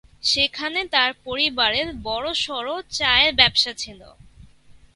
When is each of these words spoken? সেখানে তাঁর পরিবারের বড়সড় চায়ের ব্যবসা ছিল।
সেখানে 0.23 0.79
তাঁর 0.93 1.11
পরিবারের 1.23 1.87
বড়সড় 2.03 2.71
চায়ের 2.91 3.31
ব্যবসা 3.35 3.71
ছিল। 3.73 4.01